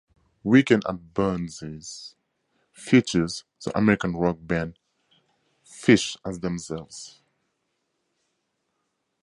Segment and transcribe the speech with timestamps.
[0.43, 2.15] "Weekend at Burnsie's"
[2.73, 4.79] features the American rock band
[5.63, 7.21] Phish as themselves.